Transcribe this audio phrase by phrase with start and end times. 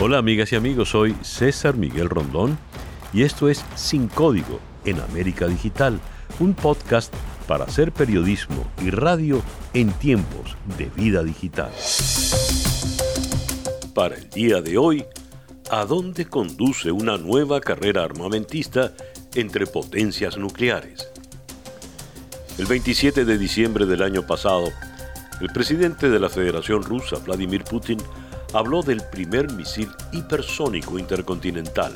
[0.00, 2.56] Hola amigas y amigos, soy César Miguel Rondón
[3.12, 5.98] y esto es Sin Código en América Digital,
[6.38, 7.12] un podcast
[7.48, 9.42] para hacer periodismo y radio
[9.74, 11.72] en tiempos de vida digital.
[13.92, 15.04] Para el día de hoy,
[15.68, 18.92] ¿a dónde conduce una nueva carrera armamentista
[19.34, 21.10] entre potencias nucleares?
[22.56, 24.68] El 27 de diciembre del año pasado,
[25.40, 27.98] el presidente de la Federación Rusa, Vladimir Putin,
[28.52, 31.92] habló del primer misil hipersónico intercontinental,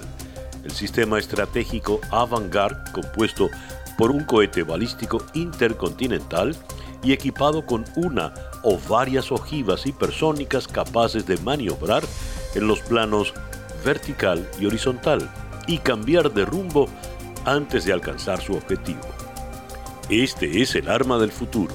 [0.65, 3.49] el sistema estratégico Avangard compuesto
[3.97, 6.55] por un cohete balístico intercontinental
[7.03, 12.05] y equipado con una o varias ojivas hipersónicas capaces de maniobrar
[12.55, 13.35] en los planos
[13.85, 15.29] vertical y horizontal
[15.67, 16.89] y cambiar de rumbo
[17.45, 19.01] antes de alcanzar su objetivo.
[20.09, 21.75] Este es el arma del futuro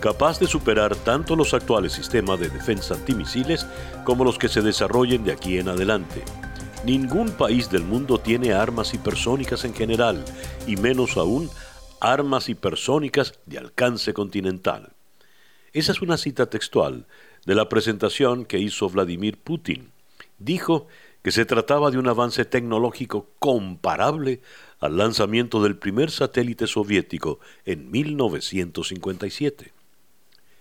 [0.00, 3.66] capaz de superar tanto los actuales sistemas de defensa antimisiles
[4.04, 6.22] como los que se desarrollen de aquí en adelante.
[6.84, 10.24] Ningún país del mundo tiene armas hipersónicas en general,
[10.66, 11.50] y menos aún
[12.00, 14.92] armas hipersónicas de alcance continental.
[15.72, 17.06] Esa es una cita textual
[17.44, 19.90] de la presentación que hizo Vladimir Putin.
[20.38, 20.86] Dijo
[21.22, 24.40] que se trataba de un avance tecnológico comparable
[24.78, 29.75] al lanzamiento del primer satélite soviético en 1957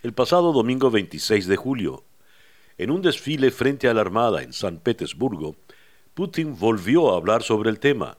[0.06, 2.03] el pasado domingo 26 de julio.
[2.78, 5.56] En un desfile frente a la Armada en San Petersburgo,
[6.14, 8.16] Putin volvió a hablar sobre el tema,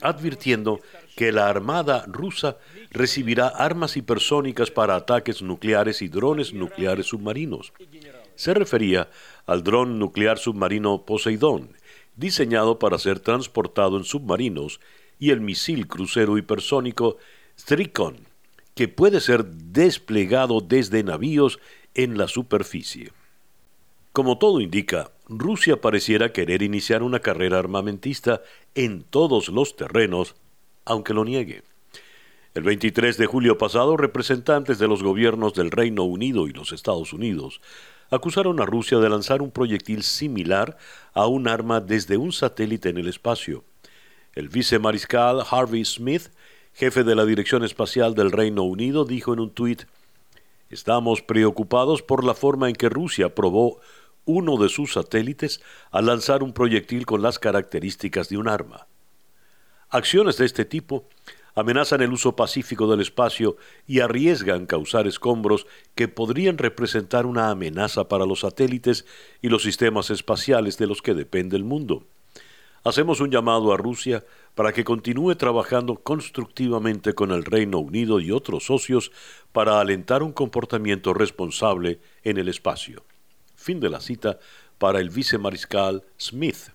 [0.00, 0.78] advirtiendo
[1.16, 2.56] que la Armada rusa
[2.92, 7.72] recibirá armas hipersónicas para ataques nucleares y drones nucleares submarinos.
[8.36, 9.10] Se refería
[9.46, 11.72] al dron nuclear submarino Poseidón,
[12.14, 14.78] diseñado para ser transportado en submarinos,
[15.18, 17.16] y el misil crucero hipersónico
[17.58, 18.29] Strikon,
[18.74, 21.58] que puede ser desplegado desde navíos
[21.94, 23.12] en la superficie.
[24.12, 28.42] Como todo indica, Rusia pareciera querer iniciar una carrera armamentista
[28.74, 30.34] en todos los terrenos,
[30.84, 31.62] aunque lo niegue.
[32.52, 37.12] El 23 de julio pasado, representantes de los gobiernos del Reino Unido y los Estados
[37.12, 37.60] Unidos
[38.10, 40.76] acusaron a Rusia de lanzar un proyectil similar
[41.14, 43.62] a un arma desde un satélite en el espacio.
[44.34, 46.30] El vicemariscal Harvey Smith
[46.74, 49.82] jefe de la Dirección Espacial del Reino Unido, dijo en un tuit,
[50.70, 53.80] Estamos preocupados por la forma en que Rusia probó
[54.24, 55.60] uno de sus satélites
[55.90, 58.86] al lanzar un proyectil con las características de un arma.
[59.88, 61.08] Acciones de este tipo
[61.56, 63.56] amenazan el uso pacífico del espacio
[63.86, 65.66] y arriesgan causar escombros
[65.96, 69.04] que podrían representar una amenaza para los satélites
[69.42, 72.06] y los sistemas espaciales de los que depende el mundo.
[72.82, 74.24] Hacemos un llamado a Rusia
[74.54, 79.12] para que continúe trabajando constructivamente con el Reino Unido y otros socios
[79.52, 83.04] para alentar un comportamiento responsable en el espacio.
[83.54, 84.38] Fin de la cita
[84.78, 86.70] para el vicemariscal Smith.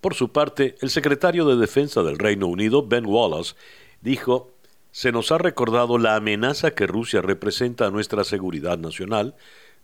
[0.00, 3.54] Por su parte, el secretario de Defensa del Reino Unido, Ben Wallace,
[4.02, 4.52] dijo,
[4.92, 9.34] se nos ha recordado la amenaza que Rusia representa a nuestra seguridad nacional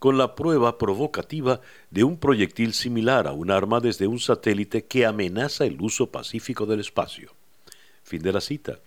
[0.03, 1.61] con la prueba provocativa
[1.93, 6.67] de un proyectil similar a un arma desde un satélite que amenaza el uso pacífico
[6.67, 7.31] del espacio.
[8.03, 8.81] Fin de la cita.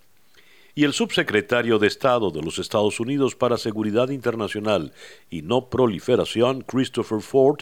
[0.73, 4.91] Y el subsecretario de Estado de los Estados Unidos para Seguridad Internacional
[5.29, 7.59] y No Proliferación, Christopher Ford,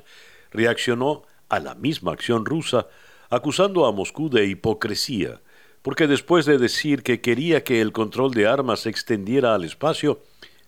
[0.49, 2.87] reaccionó a la misma acción rusa,
[3.29, 5.41] acusando a Moscú de hipocresía,
[5.83, 10.23] porque después de decir que quería que el control de armas se extendiera al espacio,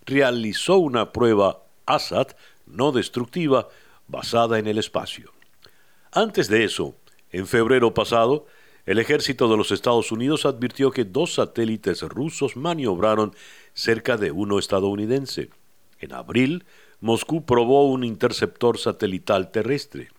[0.06, 2.28] realizó una prueba Assad
[2.66, 3.70] no destructiva
[4.08, 5.32] basada en el espacio.
[6.12, 6.96] Antes de eso,
[7.32, 8.48] en febrero pasado,
[8.86, 13.36] el ejército de los Estados Unidos advirtió que dos satélites rusos maniobraron
[13.74, 15.50] cerca de uno estadounidense.
[16.00, 16.66] En abril,
[17.02, 20.10] Moscú probó un interceptor satelital terrestre.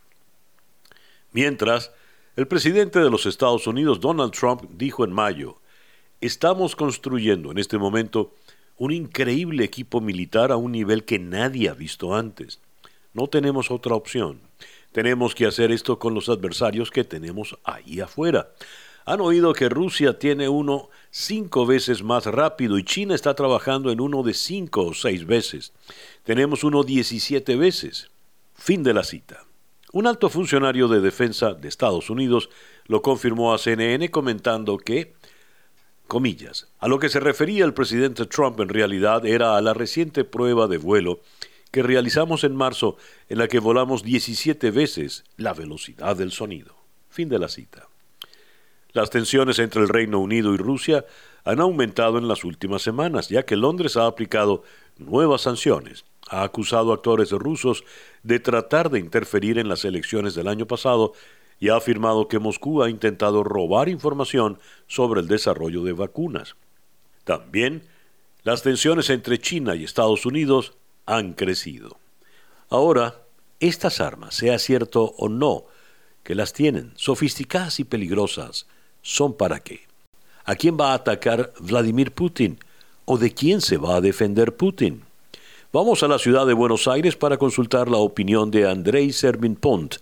[1.32, 1.92] Mientras,
[2.34, 5.58] el presidente de los Estados Unidos, Donald Trump, dijo en mayo,
[6.20, 8.32] Estamos construyendo en este momento
[8.78, 12.60] un increíble equipo militar a un nivel que nadie ha visto antes.
[13.14, 14.40] No tenemos otra opción.
[14.92, 18.50] Tenemos que hacer esto con los adversarios que tenemos ahí afuera.
[19.04, 24.00] Han oído que Rusia tiene uno cinco veces más rápido y China está trabajando en
[24.00, 25.72] uno de cinco o seis veces.
[26.24, 28.10] Tenemos uno diecisiete veces.
[28.54, 29.44] Fin de la cita.
[29.92, 32.50] Un alto funcionario de defensa de Estados Unidos
[32.86, 35.14] lo confirmó a CNN comentando que
[36.06, 36.68] comillas.
[36.78, 40.66] A lo que se refería el presidente Trump en realidad era a la reciente prueba
[40.66, 41.20] de vuelo
[41.70, 42.96] que realizamos en marzo
[43.28, 46.74] en la que volamos 17 veces la velocidad del sonido.
[47.10, 47.88] Fin de la cita.
[48.92, 51.04] Las tensiones entre el Reino Unido y Rusia
[51.44, 54.62] han aumentado en las últimas semanas, ya que Londres ha aplicado
[54.96, 57.84] nuevas sanciones, ha acusado a actores rusos
[58.22, 61.12] de tratar de interferir en las elecciones del año pasado
[61.58, 66.56] y ha afirmado que Moscú ha intentado robar información sobre el desarrollo de vacunas.
[67.24, 67.82] También,
[68.42, 70.74] las tensiones entre China y Estados Unidos
[71.06, 71.98] han crecido.
[72.68, 73.22] Ahora,
[73.58, 75.64] estas armas, sea cierto o no
[76.22, 78.66] que las tienen, sofisticadas y peligrosas,
[79.00, 79.86] ¿son para qué?
[80.44, 82.58] ¿A quién va a atacar Vladimir Putin?
[83.04, 85.02] ¿O de quién se va a defender Putin?
[85.72, 89.96] Vamos a la ciudad de Buenos Aires para consultar la opinión de Andrei Servin Pont,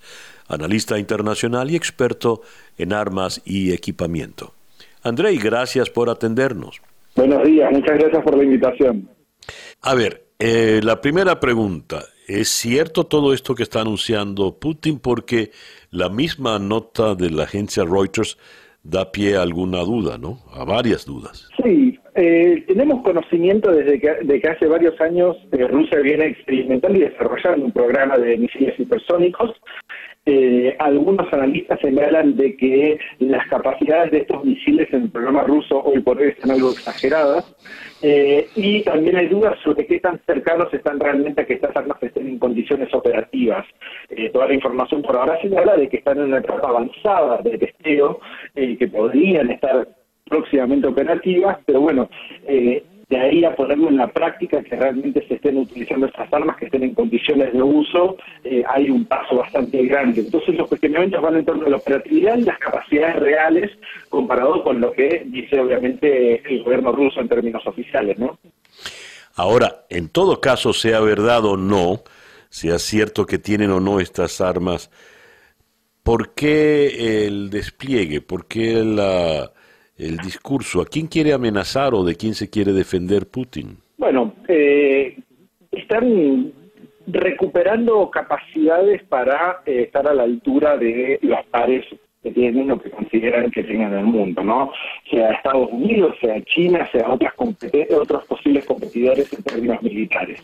[0.48, 2.42] analista internacional y experto
[2.78, 4.54] en armas y equipamiento.
[5.02, 6.80] Andrei, gracias por atendernos.
[7.16, 9.08] Buenos días, muchas gracias por la invitación.
[9.82, 14.98] A ver, eh, la primera pregunta, ¿es cierto todo esto que está anunciando Putin?
[14.98, 15.50] Porque
[15.90, 18.38] la misma nota de la agencia Reuters
[18.82, 20.38] da pie a alguna duda, ¿no?
[20.52, 21.48] A varias dudas.
[21.62, 26.98] Sí, eh, tenemos conocimiento desde que, de que hace varios años eh, Rusia viene experimentando
[26.98, 29.50] y desarrollando un programa de misiles hipersónicos.
[30.26, 35.82] Eh, algunos analistas señalan de que las capacidades de estos misiles en el programa ruso
[35.82, 37.54] hoy por hoy están algo exageradas
[38.54, 42.28] y también hay dudas sobre qué tan cercanos están realmente a que estas armas estén
[42.28, 43.66] en condiciones operativas.
[44.30, 48.20] toda la información por ahora señala de que están en una etapa avanzada de testeo
[48.54, 49.88] y que podrían estar
[50.28, 52.08] próximamente operativas, pero bueno,
[52.46, 52.82] eh,
[53.14, 56.66] de ahí a ponerlo en la práctica, que realmente se estén utilizando estas armas, que
[56.66, 60.22] estén en condiciones de uso, eh, hay un paso bastante grande.
[60.22, 63.70] Entonces los cuestionamientos van en torno a la operatividad y las capacidades reales
[64.08, 68.38] comparado con lo que dice obviamente el gobierno ruso en términos oficiales, ¿no?
[69.36, 72.02] Ahora, en todo caso, sea verdad o no,
[72.48, 74.90] sea cierto que tienen o no estas armas,
[76.02, 78.20] ¿por qué el despliegue?
[78.20, 79.52] ¿Por qué la
[79.96, 80.80] el discurso?
[80.80, 83.78] ¿A quién quiere amenazar o de quién se quiere defender Putin?
[83.96, 85.16] Bueno, eh,
[85.72, 86.52] están
[87.06, 91.84] recuperando capacidades para eh, estar a la altura de los pares
[92.22, 94.72] que tienen o que consideran que tienen en el mundo, ¿no?
[95.10, 100.42] Sea Estados Unidos, sea China, sea otras otros posibles competidores en términos militares.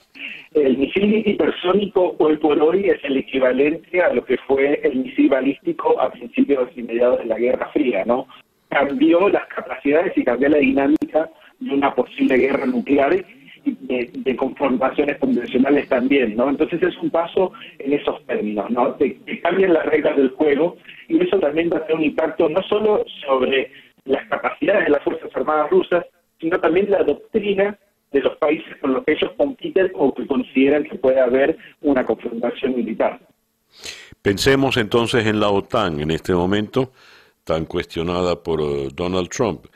[0.52, 5.30] El misil hipersónico hoy por hoy es el equivalente a lo que fue el misil
[5.30, 8.26] balístico a principios y mediados de la Guerra Fría, ¿no?
[8.70, 11.28] Cambió las capacidades y cambió la dinámica
[11.58, 13.22] de una posible guerra nuclear y
[13.64, 16.48] de, confrontaciones convencionales también, ¿no?
[16.48, 18.96] Entonces es un paso en esos términos, ¿no?
[18.96, 20.76] que cambian las reglas del juego
[21.08, 23.70] y eso también va a tener un impacto no solo sobre
[24.04, 26.06] las capacidades de las Fuerzas Armadas rusas,
[26.40, 27.76] sino también la doctrina
[28.12, 32.04] de los países con los que ellos compiten o que consideran que puede haber una
[32.04, 33.20] confrontación militar.
[34.22, 36.92] Pensemos entonces en la OTAN en este momento
[37.50, 39.66] tan cuestionada por eh, Donald Trump.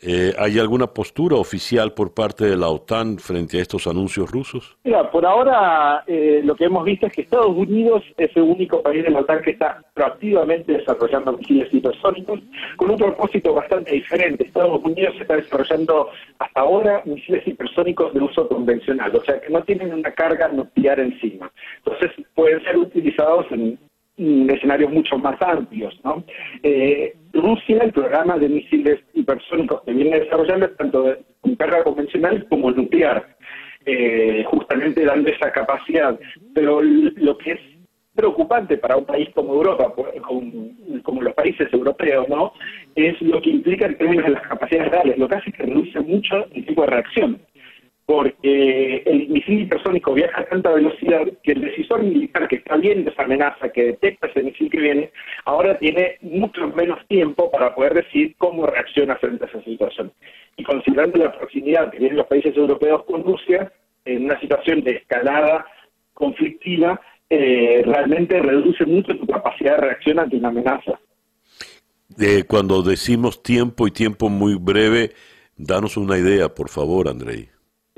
[0.00, 4.78] Eh, ¿Hay alguna postura oficial por parte de la OTAN frente a estos anuncios rusos?
[4.84, 8.80] Mira, por ahora eh, lo que hemos visto es que Estados Unidos es el único
[8.80, 12.40] país de la OTAN que está proactivamente desarrollando misiles hipersónicos
[12.76, 14.44] con un propósito bastante diferente.
[14.46, 16.08] Estados Unidos está desarrollando
[16.38, 20.98] hasta ahora misiles hipersónicos de uso convencional, o sea que no tienen una carga nuclear
[20.98, 21.52] encima.
[21.84, 23.78] Entonces pueden ser utilizados en
[24.18, 25.98] escenarios mucho más amplios.
[26.04, 26.24] ¿no?
[26.62, 32.46] Eh, Rusia, el programa de misiles hipersónicos que viene desarrollando es tanto con carga convencional
[32.48, 33.36] como nuclear,
[33.86, 36.18] eh, justamente dando esa capacidad.
[36.54, 37.60] Pero lo que es
[38.14, 42.52] preocupante para un país como Europa, como, los países europeos, ¿no?
[42.96, 45.18] Es lo que implica en términos de las capacidades reales.
[45.18, 47.40] Lo que hace es que reduce mucho el tipo de reacción
[48.08, 53.10] porque el misil hipersónico viaja a tanta velocidad que el decisor militar que está viendo
[53.10, 55.12] esa amenaza, que detecta ese misil que viene,
[55.44, 60.10] ahora tiene mucho menos tiempo para poder decir cómo reacciona frente a esa situación.
[60.56, 63.70] Y considerando la proximidad que tienen los países europeos con Rusia,
[64.06, 65.66] en una situación de escalada
[66.14, 66.98] conflictiva,
[67.28, 70.98] eh, realmente reduce mucho tu capacidad de reacción ante una amenaza.
[72.08, 75.10] De cuando decimos tiempo y tiempo muy breve,
[75.58, 77.50] danos una idea, por favor, Andrei.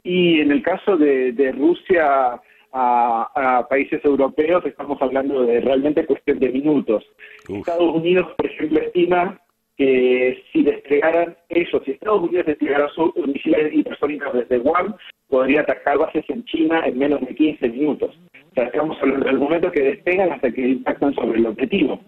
[0.03, 2.41] Y en el caso de, Rusia
[2.73, 7.05] a, países europeos, estamos hablando de realmente cuestión de minutos.
[7.49, 9.41] Estados Unidos, por ejemplo, estima
[9.77, 14.95] que si desplegaran eso, si Estados Unidos desplegara sus misiles hipersónicos desde Guam,
[15.29, 18.15] podría atacar bases en China en menos de 15 minutos.
[18.51, 21.99] O sea, estamos hablando del momento que despegan hasta que impactan sobre el objetivo.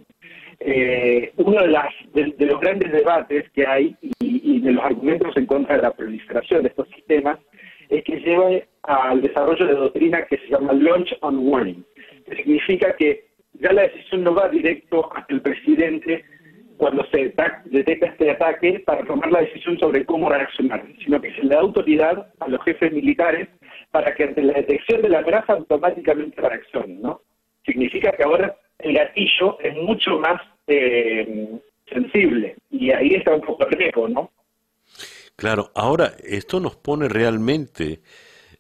[0.60, 5.36] Eh, uno de, las, de, los grandes debates que hay y, y de los argumentos
[5.36, 7.38] en contra de la proliferación de estos sistemas
[7.92, 8.48] es que lleva
[8.84, 11.84] al desarrollo de doctrina que se llama Launch on Warning,
[12.26, 16.24] que significa que ya la decisión no va directo hasta el presidente
[16.78, 17.32] cuando se
[17.66, 21.60] detecta este ataque para tomar la decisión sobre cómo reaccionar, sino que se le da
[21.60, 23.48] autoridad a los jefes militares
[23.90, 27.20] para que ante la detección de la amenaza automáticamente reaccione, ¿no?
[27.64, 31.60] Significa que ahora el gatillo es mucho más eh,
[31.92, 34.30] sensible y ahí está un poco el riesgo, ¿no?
[35.42, 38.00] Claro, ahora esto nos pone realmente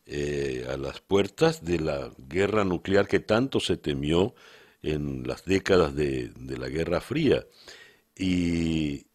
[0.04, 4.34] eh, a las puertas de la guerra nuclear que tanto se temió
[4.82, 7.46] en las décadas de, de la Guerra Fría.
[8.16, 9.06] Y,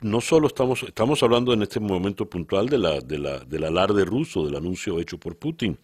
[0.00, 4.04] no solo estamos, estamos hablando en este momento puntual de la, de la, del alarde
[4.04, 5.76] ruso, del anuncio hecho por Putin,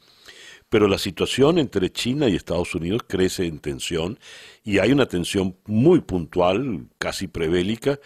[0.68, 4.20] pero la situación entre China y Estados Unidos crece en tensión
[4.62, 7.98] y hay una tensión muy puntual, casi prebélica,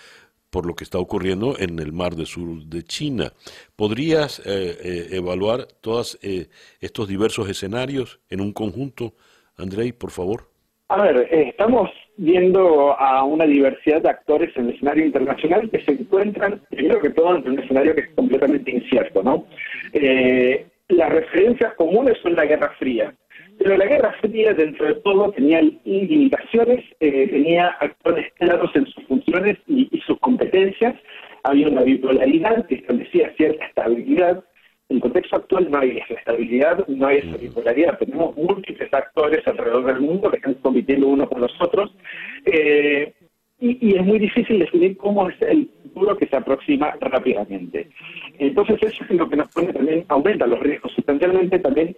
[0.59, 3.33] por lo que está ocurriendo en el mar del sur de China.
[3.77, 6.49] ¿Podrías eh, eh, evaluar todos eh,
[6.81, 9.13] estos diversos escenarios en un conjunto,
[9.57, 10.49] Andrei, por favor?
[10.89, 15.93] A ver, estamos viendo a una diversidad de actores en el escenario internacional que se
[15.93, 19.45] encuentran, primero que todo, en un escenario que es completamente incierto, ¿no?
[19.93, 23.15] Eh, las referencias comunes son la Guerra Fría,
[23.59, 29.05] pero la Guerra Fría, dentro de todo, tenía limitaciones, eh, tenía actores claros en sus
[29.05, 30.95] funciones y, y sus competencias,
[31.45, 34.45] había una bipolaridad que establecía cierta estabilidad,
[34.89, 37.99] en el contexto actual no hay esa estabilidad, no hay esa bipolaridad.
[37.99, 41.95] Tenemos múltiples actores alrededor del mundo que están compitiendo unos con los otros.
[42.47, 43.13] Eh,
[43.61, 47.91] y, es muy difícil definir cómo es el futuro que se aproxima rápidamente.
[48.39, 51.97] Entonces eso es lo que nos pone también, aumenta los riesgos sustancialmente, también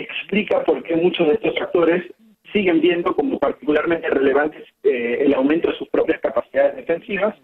[0.00, 2.04] explica por qué muchos de estos actores
[2.52, 7.34] siguen viendo como particularmente relevantes eh, el aumento de sus propias capacidades defensivas,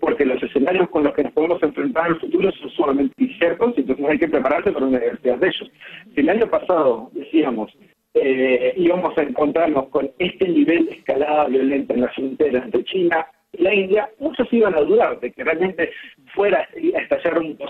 [0.00, 3.74] porque los escenarios con los que nos podemos enfrentar en el futuro son sumamente inciertos,
[3.76, 5.70] y entonces hay que prepararse para una diversidad de ellos.
[6.14, 7.72] Si el año pasado decíamos
[8.14, 13.26] eh, íbamos a encontrarnos con este nivel de escalada violenta en la frontera entre China
[13.52, 15.90] y la India, muchos iban a dudar de que realmente
[16.34, 16.67] fuera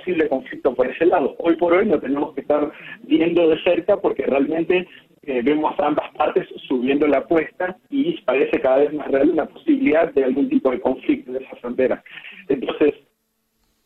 [0.09, 1.37] posible conflicto por ese lado.
[1.39, 2.73] Hoy por hoy no tenemos que estar
[3.03, 4.89] viendo de cerca porque realmente
[5.23, 9.45] eh, vemos a ambas partes subiendo la apuesta y parece cada vez más real una
[9.45, 12.03] posibilidad de algún tipo de conflicto en esa frontera.
[12.49, 12.95] Entonces,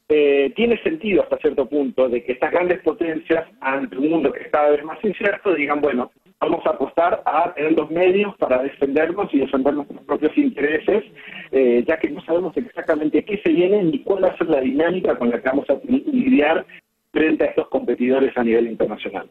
[0.08, 4.42] eh, tiene sentido hasta cierto punto de que estas grandes potencias, ante un mundo que
[4.42, 6.12] es cada vez más incierto, digan, bueno,
[6.42, 11.04] vamos a apostar a tener los medios para defendernos y defender nuestros propios intereses,
[11.52, 14.60] eh, ya que no sabemos exactamente qué se viene ni cuál va a ser la
[14.60, 16.66] dinámica con la que vamos a lidiar
[17.12, 19.28] frente a estos competidores a nivel internacional.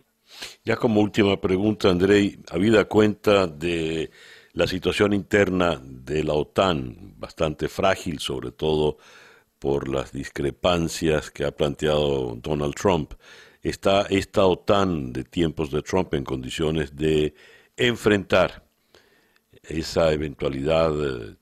[0.63, 4.10] Ya como última pregunta, Andrei, habida cuenta de
[4.53, 8.98] la situación interna de la OTAN, bastante frágil, sobre todo
[9.60, 13.13] por las discrepancias que ha planteado Donald Trump,
[13.63, 17.34] ¿está esta OTAN de tiempos de Trump en condiciones de
[17.77, 18.63] enfrentar
[19.63, 21.36] esa eventualidad eh,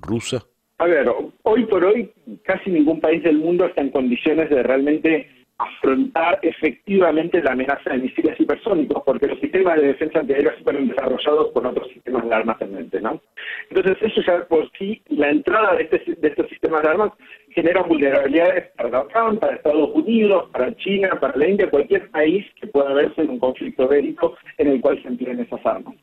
[0.00, 0.44] rusa?
[0.78, 1.08] A ver,
[1.42, 2.12] hoy por hoy
[2.44, 7.98] casi ningún país del mundo está en condiciones de realmente afrontar efectivamente la amenaza de
[7.98, 12.60] misiles hipersónicos, porque los sistemas de defensa antiaérea fueron desarrollados con otros sistemas de armas
[12.60, 13.20] en mente, ¿no?
[13.68, 17.12] Entonces, eso ya por sí, la entrada de, este, de estos sistemas de armas
[17.50, 22.46] genera vulnerabilidades para la OTAN, para Estados Unidos, para China, para la India, cualquier país
[22.60, 25.94] que pueda verse en un conflicto bélico en el cual se empleen esas armas.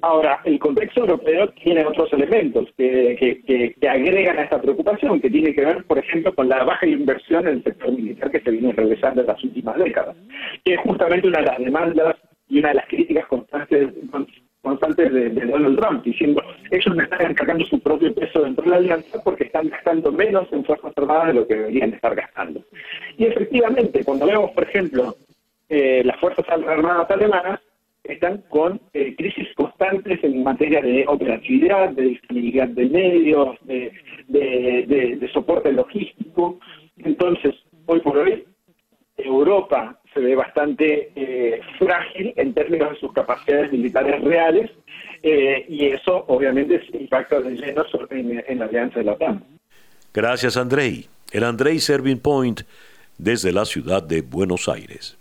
[0.00, 5.54] Ahora, el contexto europeo tiene otros elementos que, que, agregan a esta preocupación, que tiene
[5.54, 8.72] que ver, por ejemplo, con la baja inversión en el sector militar que se viene
[8.72, 10.16] realizando en las últimas décadas,
[10.64, 12.16] que es justamente una de las demandas
[12.48, 13.90] y una de las críticas constantes,
[14.62, 18.76] constantes de, Donald Trump, diciendo, ellos me están encargando su propio peso dentro de la
[18.76, 22.64] alianza porque están gastando menos en Fuerzas Armadas de lo que deberían estar gastando.
[23.18, 25.16] Y efectivamente, cuando vemos, por ejemplo,
[25.68, 27.60] eh, las Fuerzas Armadas alemanas,
[28.04, 35.72] están con eh, crisis constantes en materia de operatividad, de disponibilidad de medios, de, soporte
[35.72, 36.58] logístico.
[36.98, 37.54] Entonces,
[37.86, 38.44] hoy por hoy,
[39.16, 44.70] Europa se ve bastante eh, frágil en términos de sus capacidades militares reales
[45.22, 49.44] eh, y eso obviamente impacta de lleno en, en la alianza de la OTAN.
[50.12, 51.06] Gracias, Andrei.
[51.30, 52.62] El Andrei Serving Point
[53.16, 55.16] desde la ciudad de Buenos Aires.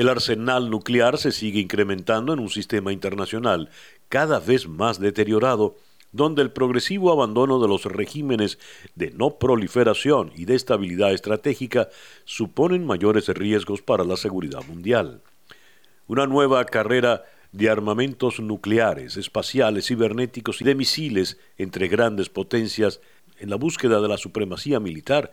[0.00, 3.68] El arsenal nuclear se sigue incrementando en un sistema internacional
[4.08, 5.76] cada vez más deteriorado,
[6.10, 8.58] donde el progresivo abandono de los regímenes
[8.94, 11.90] de no proliferación y de estabilidad estratégica
[12.24, 15.20] suponen mayores riesgos para la seguridad mundial.
[16.06, 23.02] Una nueva carrera de armamentos nucleares, espaciales, cibernéticos y de misiles entre grandes potencias
[23.38, 25.30] en la búsqueda de la supremacía militar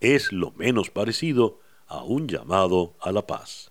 [0.00, 3.70] es lo menos parecido a un llamado a la paz.